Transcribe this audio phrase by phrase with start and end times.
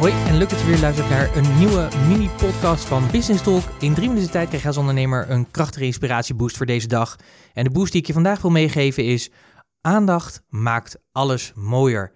[0.00, 3.62] Hoi en leuk dat je weer luistert naar een nieuwe mini-podcast van Business Talk.
[3.80, 7.16] In drie minuten tijd krijg je als ondernemer een krachtige inspiratieboost voor deze dag.
[7.52, 9.30] En de boost die ik je vandaag wil meegeven is:
[9.80, 12.12] aandacht maakt alles mooier.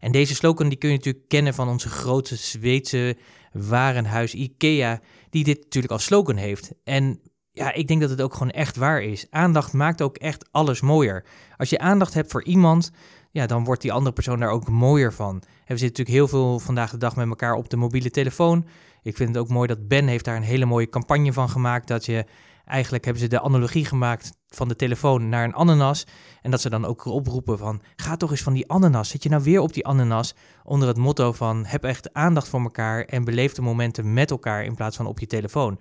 [0.00, 3.16] En deze slogan die kun je natuurlijk kennen van onze grote Zweedse
[3.52, 5.00] warenhuis IKEA,
[5.30, 6.72] die dit natuurlijk als slogan heeft.
[6.84, 7.20] En
[7.58, 9.26] ja, ik denk dat het ook gewoon echt waar is.
[9.30, 11.24] Aandacht maakt ook echt alles mooier.
[11.56, 12.90] Als je aandacht hebt voor iemand,
[13.30, 15.38] ja, dan wordt die andere persoon daar ook mooier van.
[15.38, 18.66] We zitten natuurlijk heel veel vandaag de dag met elkaar op de mobiele telefoon.
[19.02, 21.88] Ik vind het ook mooi dat Ben heeft daar een hele mooie campagne van gemaakt.
[21.88, 22.24] Dat je
[22.64, 26.06] eigenlijk hebben ze de analogie gemaakt van de telefoon naar een ananas.
[26.42, 29.08] En dat ze dan ook oproepen van, ga toch eens van die ananas.
[29.08, 30.34] Zit je nou weer op die ananas?
[30.64, 34.64] Onder het motto van, heb echt aandacht voor elkaar en beleef de momenten met elkaar
[34.64, 35.78] in plaats van op je telefoon.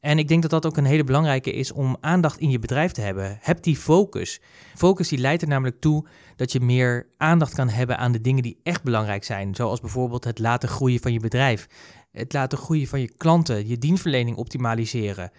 [0.00, 2.92] En ik denk dat dat ook een hele belangrijke is om aandacht in je bedrijf
[2.92, 3.38] te hebben.
[3.40, 4.40] Heb die focus.
[4.74, 8.42] Focus die leidt er namelijk toe dat je meer aandacht kan hebben aan de dingen
[8.42, 9.54] die echt belangrijk zijn.
[9.54, 11.66] Zoals bijvoorbeeld het laten groeien van je bedrijf.
[12.12, 15.30] Het laten groeien van je klanten, je dienstverlening optimaliseren.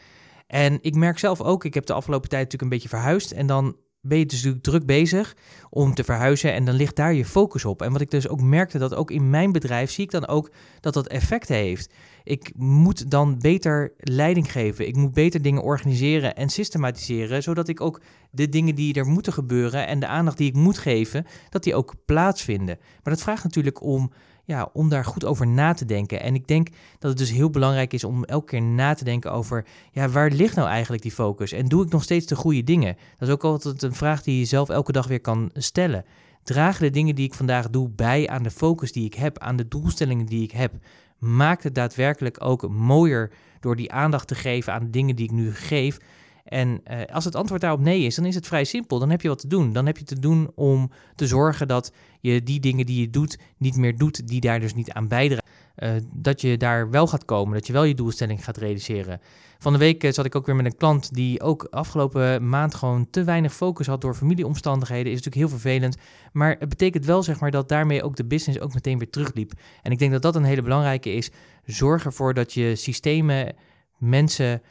[0.48, 3.32] En ik merk zelf ook, ik heb de afgelopen tijd natuurlijk een beetje verhuisd.
[3.32, 5.36] En dan ben je dus natuurlijk druk bezig
[5.70, 7.82] om te verhuizen en dan ligt daar je focus op.
[7.82, 10.52] En wat ik dus ook merkte, dat ook in mijn bedrijf zie ik dan ook
[10.80, 11.94] dat dat effect heeft.
[12.24, 14.88] Ik moet dan beter leiding geven.
[14.88, 19.34] Ik moet beter dingen organiseren en systematiseren, zodat ik ook de dingen die er moeten
[19.34, 22.78] gebeuren en de aandacht die ik moet geven, dat die ook plaatsvinden.
[23.04, 24.12] Maar dat vraagt natuurlijk om
[24.44, 26.22] ja, om daar goed over na te denken.
[26.22, 26.67] En ik denk
[27.00, 30.30] dat het dus heel belangrijk is om elke keer na te denken over, ja, waar
[30.30, 31.52] ligt nou eigenlijk die focus?
[31.52, 32.98] En doe ik nog steeds de goede dingen?
[33.17, 36.06] Dat is ook altijd een vraag die je zelf elke dag weer kan stellen.
[36.44, 39.56] Dragen de dingen die ik vandaag doe bij aan de focus die ik heb, aan
[39.56, 40.73] de doelstellingen die ik heb?
[41.17, 45.31] Maakt het daadwerkelijk ook mooier door die aandacht te geven aan de dingen die ik
[45.31, 45.98] nu geef?
[46.44, 49.00] En uh, als het antwoord daarop nee is, dan is het vrij simpel.
[49.00, 49.73] Dan heb je wat te doen.
[49.73, 53.38] Dan heb je te doen om te zorgen dat je die dingen die je doet
[53.58, 55.50] niet meer doet, die daar dus niet aan bijdragen.
[55.78, 59.21] Uh, dat je daar wel gaat komen, dat je wel je doelstelling gaat realiseren.
[59.60, 62.76] Van de week uh, zat ik ook weer met een klant die ook afgelopen maand
[62.76, 65.11] gewoon te weinig focus had door familieomstandigheden.
[65.11, 65.98] Is natuurlijk heel vervelend.
[66.32, 69.52] Maar het betekent wel zeg maar dat daarmee ook de business ook meteen weer terugliep.
[69.82, 71.32] En ik denk dat dat een hele belangrijke is.
[71.66, 73.55] Zorg ervoor dat je systemen,
[73.98, 74.61] mensen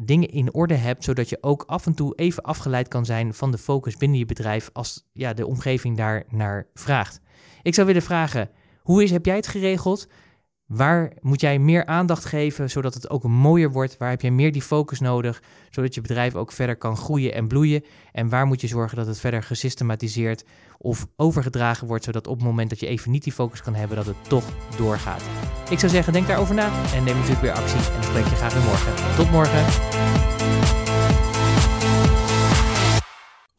[0.00, 3.50] dingen in orde hebt, zodat je ook af en toe even afgeleid kan zijn van
[3.50, 7.20] de focus binnen je bedrijf als ja, de omgeving daar naar vraagt.
[7.62, 8.50] Ik zou willen vragen,
[8.82, 10.08] hoe is, heb jij het geregeld?
[10.74, 13.96] Waar moet jij meer aandacht geven, zodat het ook mooier wordt?
[13.96, 17.48] Waar heb jij meer die focus nodig, zodat je bedrijf ook verder kan groeien en
[17.48, 17.84] bloeien?
[18.12, 20.44] En waar moet je zorgen dat het verder gesystematiseerd
[20.78, 23.96] of overgedragen wordt, zodat op het moment dat je even niet die focus kan hebben,
[23.96, 24.44] dat het toch
[24.76, 25.22] doorgaat?
[25.70, 27.78] Ik zou zeggen, denk daarover na en neem natuurlijk weer actie.
[27.78, 29.16] En dan spreek je graag weer morgen.
[29.16, 30.81] Tot morgen.